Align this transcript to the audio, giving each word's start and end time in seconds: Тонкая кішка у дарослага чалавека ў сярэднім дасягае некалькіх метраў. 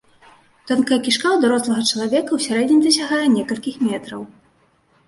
Тонкая 0.69 0.97
кішка 1.07 1.27
у 1.35 1.43
дарослага 1.43 1.85
чалавека 1.91 2.27
ў 2.33 2.39
сярэднім 2.47 2.81
дасягае 2.87 3.25
некалькіх 3.39 3.75
метраў. 3.91 4.21